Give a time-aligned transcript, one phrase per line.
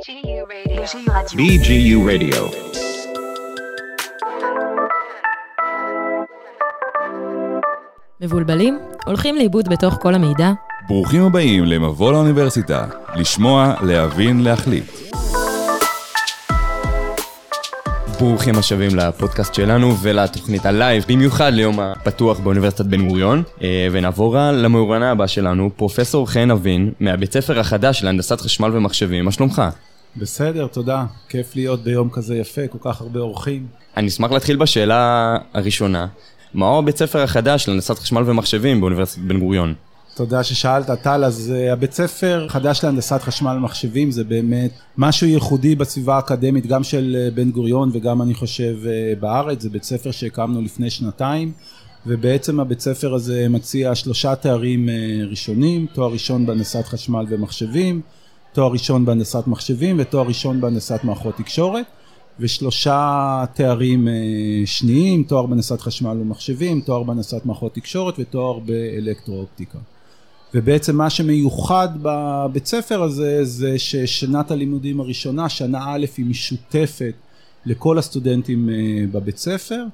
[0.00, 0.82] BGU Radio.
[1.36, 2.56] BGU Radio.
[8.20, 8.78] מבולבלים?
[9.06, 10.52] הולכים לאיבוד בתוך כל המידע?
[10.88, 12.86] ברוכים הבאים למבוא לאוניברסיטה,
[13.16, 14.84] לשמוע, להבין, להחליט.
[18.18, 23.42] ברוכים השבים לפודקאסט שלנו ולתוכנית הלייב, במיוחד ליום הפתוח באוניברסיטת בן גוריון.
[23.62, 29.32] אה, ונעבור למרואיין הבא שלנו, פרופסור חן אבין, מהבית ספר החדש להנדסת חשמל ומחשבים, מה
[29.32, 29.62] שלומך?
[30.16, 31.04] בסדר, תודה.
[31.28, 33.66] כיף להיות ביום כזה יפה, כל כך הרבה אורחים.
[33.96, 36.06] אני אשמח להתחיל בשאלה הראשונה.
[36.54, 39.74] מהו הבית ספר החדש להנדסת חשמל ומחשבים באוניברסיטת בן גוריון?
[40.14, 41.24] תודה ששאלת, טל.
[41.24, 46.84] אז uh, הבית ספר חדש להנדסת חשמל ומחשבים זה באמת משהו ייחודי בסביבה האקדמית, גם
[46.84, 49.62] של uh, בן גוריון וגם אני חושב uh, בארץ.
[49.62, 51.52] זה בית ספר שהקמנו לפני שנתיים,
[52.06, 58.00] ובעצם הבית ספר הזה מציע שלושה תארים uh, ראשונים, תואר ראשון בהנדסת חשמל ומחשבים,
[58.52, 61.86] תואר ראשון בהנדסת מחשבים ותואר ראשון בהנדסת מערכות תקשורת.
[62.40, 64.08] ושלושה תארים
[64.64, 69.78] שניים, תואר בהנדסת חשמל ומחשבים, תואר בהנדסת מערכות תקשורת ותואר באלקטרואופטיקה.
[70.54, 77.14] ובעצם מה שמיוחד בבית ספר הזה זה ששנת הלימודים הראשונה, שנה א' היא משותפת
[77.66, 78.68] לכל הסטודנטים
[79.12, 79.84] בבית ספר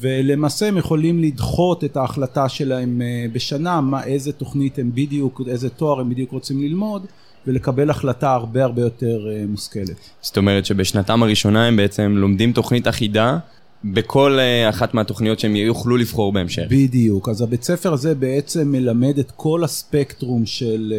[0.00, 6.00] ולמעשה הם יכולים לדחות את ההחלטה שלהם בשנה, מה, איזה תוכנית הם בדיוק, איזה תואר
[6.00, 7.06] הם בדיוק רוצים ללמוד
[7.46, 9.96] ולקבל החלטה הרבה הרבה יותר מושכלת.
[10.20, 13.38] זאת אומרת שבשנתם הראשונה הם בעצם לומדים תוכנית אחידה
[13.84, 14.38] בכל
[14.68, 16.62] אחת מהתוכניות שהם יוכלו לבחור בהמשך.
[16.68, 20.94] בדיוק, אז הבית ספר הזה בעצם מלמד את כל הספקטרום של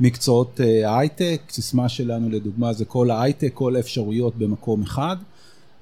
[0.00, 5.16] מקצועות הייטק, סיסמה שלנו לדוגמה זה כל ההייטק, כל האפשרויות במקום אחד,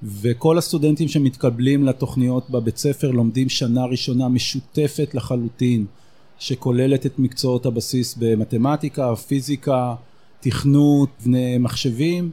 [0.03, 5.85] וכל הסטודנטים שמתקבלים לתוכניות בבית ספר לומדים שנה ראשונה משותפת לחלוטין.
[6.41, 9.95] שכוללת את מקצועות הבסיס במתמטיקה, פיזיקה,
[10.41, 12.31] תכנות, בני מחשבים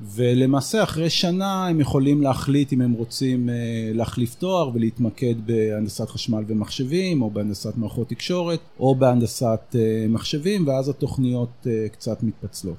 [0.00, 3.48] ולמעשה אחרי שנה הם יכולים להחליט אם הם רוצים
[3.94, 9.76] להחליף תואר ולהתמקד בהנדסת חשמל ומחשבים או בהנדסת מערכות תקשורת או בהנדסת
[10.08, 12.76] מחשבים ואז התוכניות קצת מתפצלות.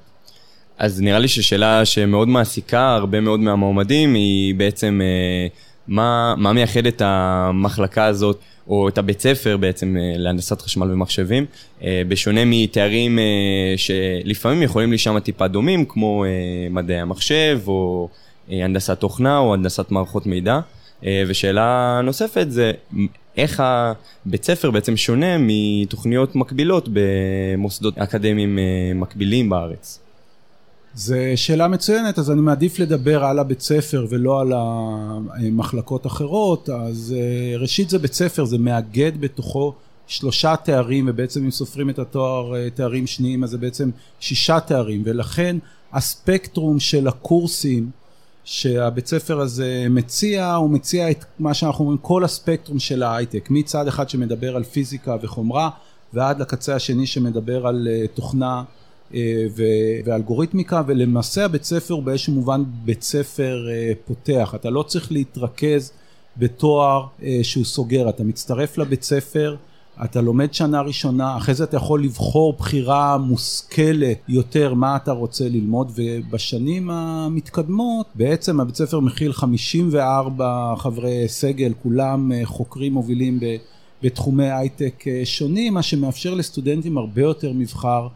[0.78, 5.00] אז נראה לי ששאלה שמאוד מעסיקה הרבה מאוד מהמועמדים היא בעצם
[5.88, 11.46] מה, מה מייחד את המחלקה הזאת או את הבית ספר בעצם להנדסת חשמל ומחשבים,
[11.84, 13.18] בשונה מתארים
[13.76, 16.24] שלפעמים יכולים להישמע טיפה דומים, כמו
[16.70, 18.08] מדעי המחשב, או
[18.48, 20.60] הנדסת תוכנה, או הנדסת מערכות מידע.
[21.26, 22.72] ושאלה נוספת זה,
[23.36, 28.58] איך הבית ספר בעצם שונה מתוכניות מקבילות במוסדות אקדמיים
[28.94, 30.05] מקבילים בארץ?
[30.96, 37.14] זו שאלה מצוינת, אז אני מעדיף לדבר על הבית ספר ולא על המחלקות אחרות, אז
[37.58, 39.74] ראשית זה בית ספר, זה מאגד בתוכו
[40.06, 43.90] שלושה תארים ובעצם אם סופרים את התואר תארים שניים אז זה בעצם
[44.20, 45.02] שישה תארים.
[45.04, 45.56] ולכן
[45.92, 47.90] הספקטרום של הקורסים
[48.44, 53.88] שהבית ספר הזה מציע, הוא מציע את מה שאנחנו אומרים כל הספקטרום של ההייטק, מצד
[53.88, 55.70] אחד שמדבר על פיזיקה וחומרה
[56.12, 58.62] ועד לקצה השני שמדבר על תוכנה
[60.04, 63.66] ואלגוריתמיקה ולמעשה הבית ספר הוא באיזשהו מובן בית ספר
[64.06, 65.92] פותח, אתה לא צריך להתרכז
[66.36, 67.06] בתואר
[67.42, 69.56] שהוא סוגר, אתה מצטרף לבית ספר,
[70.04, 75.48] אתה לומד שנה ראשונה, אחרי זה אתה יכול לבחור בחירה מושכלת יותר מה אתה רוצה
[75.48, 83.40] ללמוד ובשנים המתקדמות בעצם הבית ספר מכיל 54 חברי סגל, כולם חוקרים מובילים
[84.02, 88.08] בתחומי הייטק שונים, מה שמאפשר לסטודנטים הרבה יותר מבחר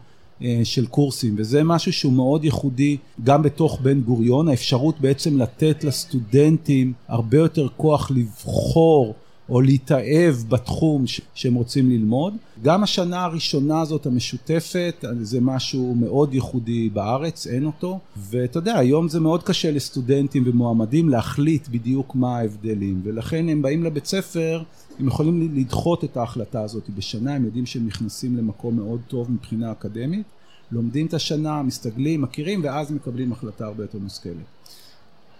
[0.63, 4.47] של קורסים וזה משהו שהוא מאוד ייחודי גם בתוך בן גוריון.
[4.47, 9.13] האפשרות בעצם לתת לסטודנטים הרבה יותר כוח לבחור
[9.49, 11.03] או להתאהב בתחום
[11.33, 12.33] שהם רוצים ללמוד.
[12.63, 17.99] גם השנה הראשונה הזאת המשותפת זה משהו מאוד ייחודי בארץ אין אותו.
[18.17, 23.01] ואתה יודע היום זה מאוד קשה לסטודנטים ומועמדים להחליט בדיוק מה ההבדלים.
[23.03, 24.63] ולכן הם באים לבית ספר
[25.01, 29.71] הם יכולים לדחות את ההחלטה הזאת בשנה, הם יודעים שהם נכנסים למקום מאוד טוב מבחינה
[29.71, 30.23] אקדמית,
[30.71, 34.33] לומדים את השנה, מסתגלים, מכירים, ואז מקבלים החלטה הרבה יותר מושכלת.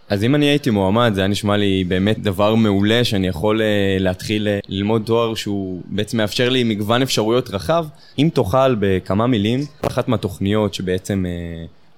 [0.10, 3.62] אז אם אני הייתי מועמד, זה היה נשמע לי באמת דבר מעולה, שאני יכול
[4.00, 7.86] להתחיל ללמוד תואר שהוא בעצם מאפשר לי מגוון אפשרויות רחב.
[8.20, 11.26] אם תוכל בכמה מילים, אחת מהתוכניות שבעצם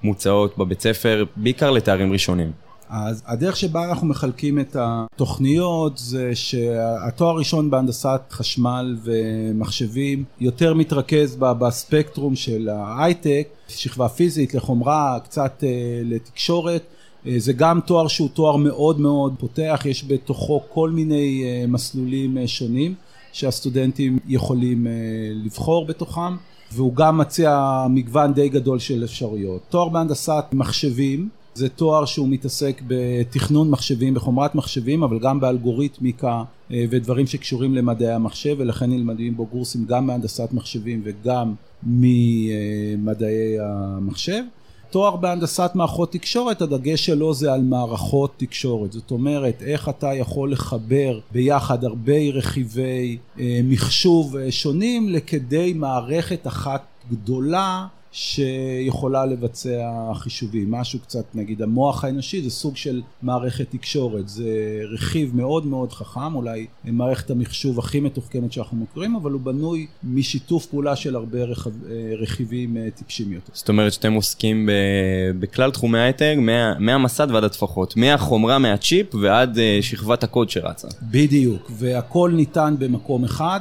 [0.04, 2.52] מוצעות בבית ספר, בעיקר לתארים ראשונים.
[2.96, 11.36] אז הדרך שבה אנחנו מחלקים את התוכניות זה שהתואר הראשון בהנדסת חשמל ומחשבים יותר מתרכז
[11.40, 15.64] בספקטרום של ההייטק, שכבה פיזית לחומרה, קצת
[16.04, 16.84] לתקשורת.
[17.38, 22.94] זה גם תואר שהוא תואר מאוד מאוד פותח, יש בתוכו כל מיני מסלולים שונים
[23.32, 24.88] שהסטודנטים יכולים
[25.46, 26.36] לבחור בתוכם.
[26.72, 29.62] והוא גם מציע מגוון די גדול של אפשרויות.
[29.70, 36.86] תואר בהנדסת מחשבים זה תואר שהוא מתעסק בתכנון מחשבים, בחומרת מחשבים, אבל גם באלגוריתמיקה אה,
[36.90, 41.54] ודברים שקשורים למדעי המחשב, ולכן נלמדים בו קורסים גם בהנדסת מחשבים וגם
[41.84, 44.44] ממדעי המחשב.
[44.94, 48.92] תואר בהנדסת מערכות תקשורת, הדגש שלו זה על מערכות תקשורת.
[48.92, 56.48] זאת אומרת, איך אתה יכול לחבר ביחד הרבה רכיבי אה, מחשוב אה, שונים לכדי מערכת
[56.48, 64.30] אחת גדולה שיכולה לבצע חישובים, משהו קצת נגיד המוח האנושי זה סוג של מערכת תקשורת,
[64.30, 69.88] זה רכיב מאוד מאוד חכם, אולי מערכת המחשוב הכי מתוחכמת שאנחנו מכירים, אבל הוא בנוי
[70.04, 71.72] משיתוף פעולה של הרבה רכב,
[72.20, 73.52] רכיבים אה, טיפשים יותר.
[73.54, 74.72] זאת אומרת שאתם עוסקים ב,
[75.40, 80.88] בכלל תחומי הייטק, מה, מהמסד ועד הטפחות, מהחומרה מהצ'יפ ועד אה, שכבת הקוד שרצה.
[81.02, 83.60] בדיוק, והכל ניתן במקום אחד,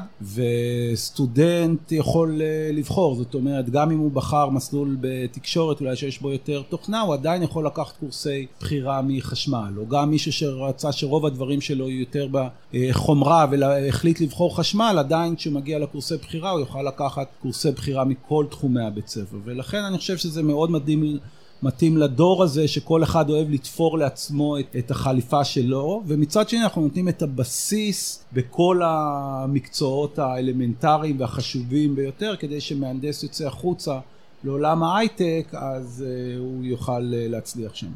[0.93, 6.21] וסטודנט יכול אה, לבחור, זאת אומרת גם אם הוא בחר בחר מסלול בתקשורת אולי שיש
[6.21, 11.27] בו יותר תוכנה, הוא עדיין יכול לקחת קורסי בחירה מחשמל, או גם מישהו שרצה שרוב
[11.27, 12.29] הדברים שלו יהיו יותר
[12.73, 18.47] בחומרה והחליט לבחור חשמל, עדיין כשהוא מגיע לקורסי בחירה הוא יוכל לקחת קורסי בחירה מכל
[18.51, 21.19] תחומי הבית ספר, ולכן אני חושב שזה מאוד מדהים
[21.63, 26.83] מתאים לדור הזה שכל אחד אוהב לתפור לעצמו את, את החליפה שלו ומצד שני אנחנו
[26.83, 33.99] נותנים את הבסיס בכל המקצועות האלמנטריים והחשובים ביותר כדי שמהנדס יוצא החוצה
[34.45, 37.87] לעולם ההייטק, אז uh, הוא יוכל uh, להצליח שם.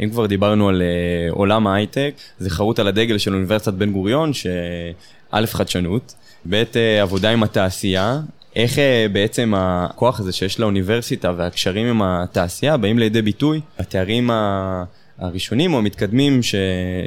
[0.00, 4.32] אם כבר דיברנו על uh, עולם ההייטק, זה חרוט על הדגל של אוניברסיטת בן גוריון,
[4.32, 6.14] שא' חדשנות,
[6.48, 6.62] ב'
[7.02, 8.20] עבודה עם התעשייה,
[8.56, 8.78] איך
[9.12, 14.84] בעצם הכוח הזה שיש לאוניברסיטה והקשרים עם התעשייה באים לידי ביטוי, התארים ה...
[15.18, 16.54] הראשונים או המתקדמים ש...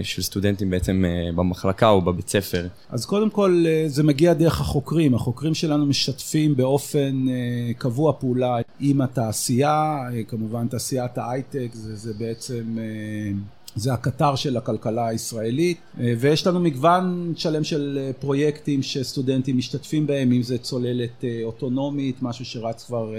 [0.04, 2.68] של סטודנטים בעצם אה, במחלקה או בבית ספר?
[2.90, 8.58] אז קודם כל אה, זה מגיע דרך החוקרים, החוקרים שלנו משתפים באופן אה, קבוע פעולה
[8.80, 12.78] עם התעשייה, כמובן תעשיית ההייטק זה, זה בעצם
[13.76, 20.44] זה הקטר של הכלכלה הישראלית ויש לנו מגוון שלם של פרויקטים שסטודנטים משתתפים בהם אם
[20.44, 23.14] זה צוללת אוטונומית משהו שרץ כבר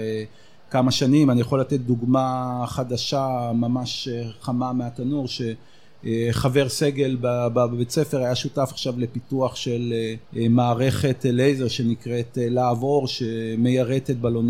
[0.71, 1.29] כמה שנים.
[1.29, 8.69] אני יכול לתת דוגמה חדשה ממש אה, חמה מהתנור שחבר סגל בבית ספר היה שותף
[8.71, 9.93] עכשיו לפיתוח של
[10.37, 14.49] אה, מערכת לייזר שנקראת אה, להב אור שמיירטת בלון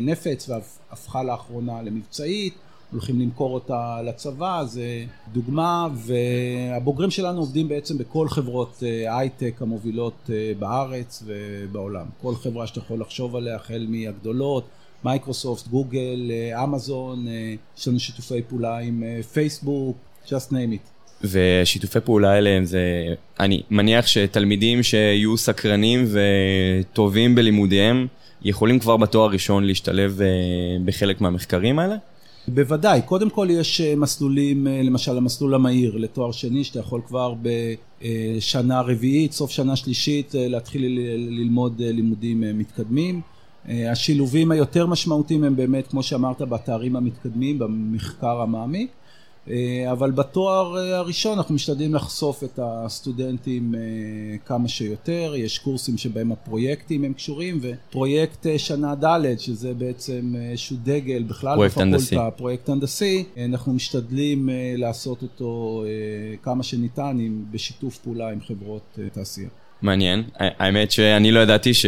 [0.00, 2.54] נפץ והפכה לאחרונה למבצעית
[2.92, 11.22] הולכים למכור אותה לצבא, זה דוגמה, והבוגרים שלנו עובדים בעצם בכל חברות הייטק המובילות בארץ
[11.26, 12.06] ובעולם.
[12.22, 14.64] כל חברה שאתה יכול לחשוב עליה, החל מהגדולות,
[15.04, 19.96] מייקרוסופט, גוגל, אה, אמזון, אה, יש לנו שיתופי פעולה עם אה, פייסבוק,
[20.26, 20.88] just name it.
[21.24, 22.80] ושיתופי פעולה האלה זה,
[23.40, 28.06] אני מניח שתלמידים שיהיו סקרנים וטובים בלימודיהם,
[28.42, 30.20] יכולים כבר בתואר הראשון להשתלב
[30.84, 31.96] בחלק מהמחקרים האלה?
[32.48, 39.32] בוודאי, קודם כל יש מסלולים, למשל המסלול המהיר לתואר שני, שאתה יכול כבר בשנה רביעית,
[39.32, 40.82] סוף שנה שלישית, להתחיל
[41.30, 43.20] ללמוד לימודים מתקדמים.
[43.68, 48.90] אה, השילובים היותר משמעותיים הם באמת, כמו שאמרת, בתארים המתקדמים, במחקר המעמיק,
[49.50, 53.74] אה, אבל בתואר אה, הראשון אנחנו משתדלים לחשוף את הסטודנטים
[54.46, 61.22] כמה שיותר, יש קורסים שבהם הפרויקטים הם קשורים, ופרויקט שנה ד', שזה בעצם איזשהו דגל
[61.22, 65.84] בכלל בפקולטה, פרויקט הנדסי, אנחנו משתדלים לעשות אותו
[66.42, 67.18] כמה שניתן
[67.50, 69.48] בשיתוף פעולה עם חברות תעשייה.
[69.82, 71.86] מעניין, האמת שאני לא ידעתי ש...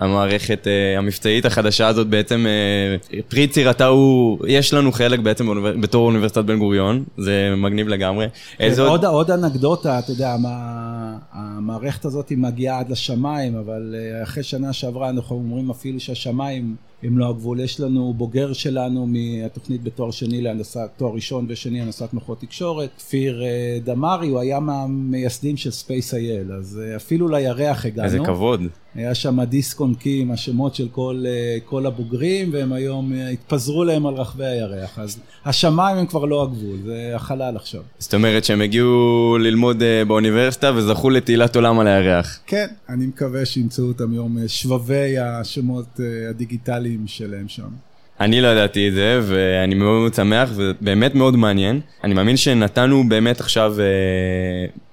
[0.00, 5.76] המערכת uh, המבצעית החדשה הזאת בעצם, uh, פרי צירתה הוא, יש לנו חלק בעצם באוניבר...
[5.76, 8.26] בתור אוניברסיטת בן גוריון, זה מגניב לגמרי.
[8.60, 14.42] איזה עוד, עוד אנקדוטה, אתה יודע, מה, המערכת הזאת מגיעה עד לשמיים, אבל uh, אחרי
[14.42, 17.60] שנה שעברה אנחנו אומרים אפילו שהשמיים הם לא הגבול.
[17.60, 23.42] יש לנו בוגר שלנו מהתוכנית בתואר שני להנדסת, תואר ראשון ושני הנדסת מוחות תקשורת, כפיר
[23.84, 28.06] דמארי, הוא היה מהמייסדים של ספייס.איי.אל, אז אפילו לירח הגענו.
[28.06, 28.60] איזה כבוד.
[28.94, 33.28] היה שם דיסק און קי עם השמות של כל, אה, כל הבוגרים, והם היום אה,
[33.28, 34.98] התפזרו להם על רחבי הירח.
[34.98, 37.80] אז השמיים הם כבר לא הגבול, זה החלל עכשיו.
[37.98, 42.40] זאת אומרת שהם הגיעו ללמוד אה, באוניברסיטה וזכו לתהילת עולם על הירח.
[42.46, 47.68] כן, אני מקווה שימצאו אותם יום שבבי השמות הדיגיטליים שלהם שם.
[48.20, 51.80] אני לא ידעתי את זה, ואני מאוד שמח, ובאמת מאוד מעניין.
[52.04, 53.74] אני מאמין שנתנו באמת עכשיו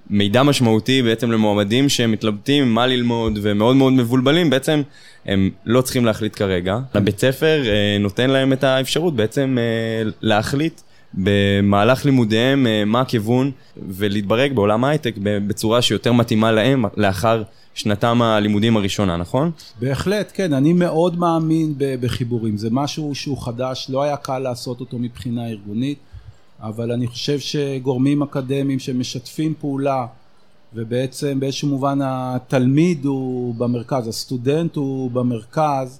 [0.09, 4.81] מידע משמעותי בעצם למועמדים שמתלבטים מה ללמוד ומאוד מאוד מבולבלים, בעצם
[5.25, 6.77] הם לא צריכים להחליט כרגע.
[6.93, 10.81] הבית ספר אה, נותן להם את האפשרות בעצם אה, להחליט
[11.13, 13.51] במהלך לימודיהם אה, מה הכיוון
[13.87, 19.51] ולהתברג בעולם ההייטק בצורה שיותר מתאימה להם לאחר שנתם הלימודים הראשונה, נכון?
[19.79, 24.99] בהחלט, כן, אני מאוד מאמין בחיבורים, זה משהו שהוא חדש, לא היה קל לעשות אותו
[24.99, 25.97] מבחינה ארגונית,
[26.59, 30.05] אבל אני חושב שגורמים אקדמיים שמשתפים פעולה,
[30.73, 35.99] ובעצם באיזשהו מובן התלמיד הוא במרכז, הסטודנט הוא במרכז,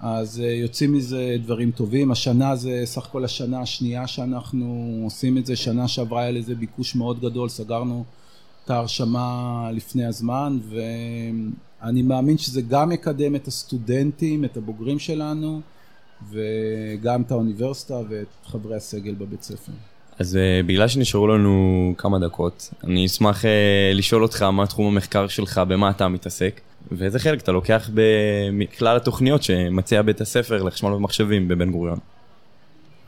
[0.00, 2.10] אז אה, יוצאים מזה דברים טובים.
[2.10, 6.94] השנה זה סך הכל השנה השנייה שאנחנו עושים את זה, שנה שעברה היה לזה ביקוש
[6.94, 8.04] מאוד גדול, סגרנו
[8.64, 15.60] את ההרשמה לפני הזמן, ואני מאמין שזה גם יקדם את הסטודנטים, את הבוגרים שלנו,
[16.30, 19.72] וגם את האוניברסיטה ואת חברי הסגל בבית ספר.
[20.18, 23.46] אז uh, בגלל שנשארו לנו כמה דקות, אני אשמח uh,
[23.94, 26.60] לשאול אותך מה תחום המחקר שלך, במה אתה מתעסק,
[26.92, 31.98] ואיזה חלק אתה לוקח בכלל התוכניות שמציע בית הספר לחשמל ומחשבים בבן גוריון.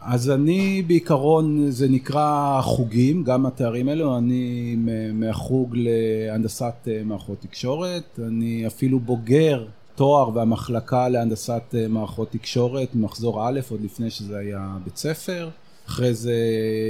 [0.01, 4.77] אז אני בעיקרון, זה נקרא חוגים, גם התארים האלו, אני
[5.13, 13.61] מהחוג להנדסת אה, מערכות תקשורת, אני אפילו בוגר תואר והמחלקה להנדסת מערכות תקשורת, מחזור א',
[13.71, 15.49] עוד לפני שזה היה בית ספר.
[15.89, 16.35] אחרי זה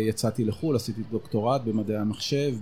[0.09, 2.55] יצאתי לחו"ל, עשיתי דוקטורט במדעי המחשב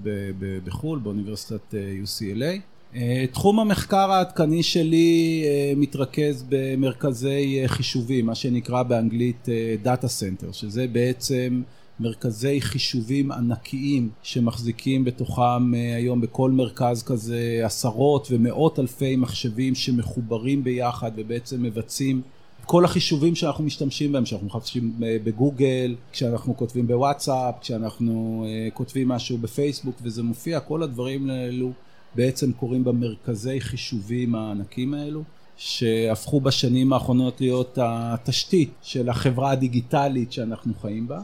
[0.65, 2.61] בחו"ל, באוניברסיטת אה, UCLA.
[2.97, 9.49] אה, תחום המחקר העדכני שלי אה, מתרכז במרכזי חישובים, מה שנקרא באנגלית
[9.85, 11.63] Data Center, שזה בעצם
[12.01, 21.11] מרכזי חישובים ענקיים שמחזיקים בתוכם היום בכל מרכז כזה עשרות ומאות אלפי מחשבים שמחוברים ביחד
[21.17, 22.23] ובעצם מבצעים
[22.67, 29.09] כל החישובים שאנחנו משתמשים בהם, שאנחנו מחפשים אה, בגוגל, כשאנחנו כותבים בוואטסאפ, כשאנחנו אה, כותבים
[29.09, 31.73] משהו בפייסבוק וזה מופיע, כל הדברים האלו
[32.15, 35.23] בעצם קורים במרכזי חישובים הענקים האלו,
[35.57, 41.21] שהפכו בשנים האחרונות להיות התשתית של החברה הדיגיטלית שאנחנו חיים בה.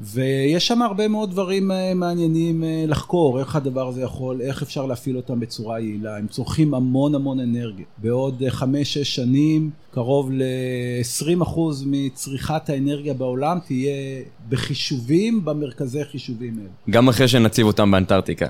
[0.00, 4.86] ויש שם הרבה מאוד דברים אה, מעניינים אה, לחקור, איך הדבר הזה יכול, איך אפשר
[4.86, 7.84] להפעיל אותם בצורה יעילה, הם צורכים המון המון אנרגיה.
[7.98, 16.70] בעוד אה, חמש-שש שנים, קרוב ל-20% מצריכת האנרגיה בעולם תהיה בחישובים במרכזי חישובים האלה.
[16.90, 18.46] גם אחרי שנציב אותם באנטארקטיקה.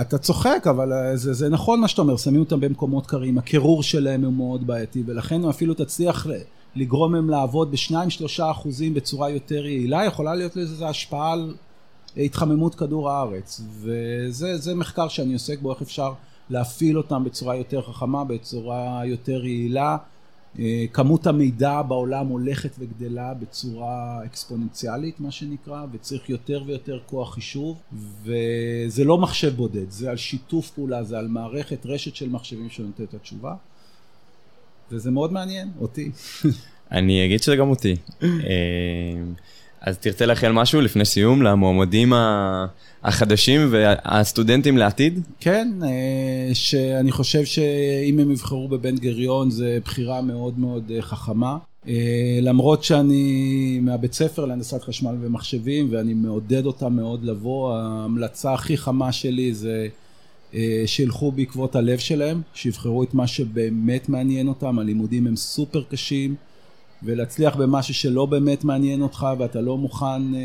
[0.00, 4.24] אתה צוחק, אבל זה, זה נכון מה שאתה אומר, שמים אותם במקומות קרים, הקירור שלהם
[4.24, 6.26] הוא מאוד בעייתי, ולכן אפילו תצליח
[6.74, 11.54] לגרום להם לעבוד בשניים שלושה אחוזים בצורה יותר יעילה, יכולה להיות לזה השפעה על
[12.16, 13.60] התחממות כדור הארץ.
[13.80, 16.12] וזה מחקר שאני עוסק בו, איך אפשר
[16.50, 19.96] להפעיל אותם בצורה יותר חכמה, בצורה יותר יעילה.
[20.58, 27.76] אה, כמות המידע בעולם הולכת וגדלה בצורה אקספוננציאלית מה שנקרא וצריך יותר ויותר כוח חישוב
[28.22, 33.08] וזה לא מחשב בודד זה על שיתוף פעולה זה על מערכת רשת של מחשבים שנותנת
[33.08, 33.54] את התשובה
[34.92, 36.10] וזה מאוד מעניין, אותי.
[36.92, 37.96] אני אגיד שזה גם אותי.
[38.22, 38.28] אה,
[39.80, 42.12] אז תרצה לאחל משהו לפני סיום למועמדים
[43.02, 45.20] החדשים והסטודנטים לעתיד?
[45.40, 51.56] כן, אה, שאני חושב שאם הם יבחרו בבן גריון זה בחירה מאוד מאוד אה, חכמה.
[52.42, 59.12] למרות שאני מהבית ספר להנדסת חשמל ומחשבים ואני מעודד אותם מאוד לבוא, ההמלצה הכי חמה
[59.12, 59.88] שלי זה
[60.86, 66.34] שילכו בעקבות הלב שלהם, שיבחרו את מה שבאמת מעניין אותם, הלימודים הם סופר קשים,
[67.04, 70.40] ולהצליח במשהו שלא באמת מעניין אותך ואתה לא מוכן אה,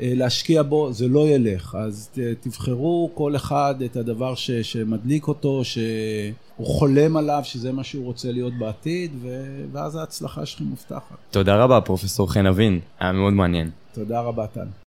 [0.00, 1.76] אה, להשקיע בו, זה לא ילך.
[1.80, 2.10] אז
[2.40, 8.32] תבחרו כל אחד את הדבר ש, שמדליק אותו, שהוא חולם עליו, שזה מה שהוא רוצה
[8.32, 11.16] להיות בעתיד, ו, ואז ההצלחה שלכם מובטחת.
[11.30, 13.70] תודה רבה, פרופסור חן אבין, היה מאוד מעניין.
[13.94, 14.66] תודה רבה, טל.